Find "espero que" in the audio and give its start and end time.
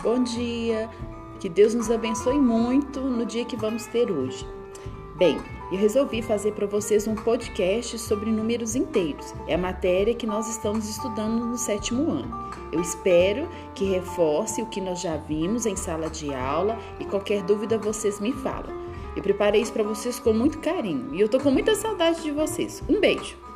12.80-13.86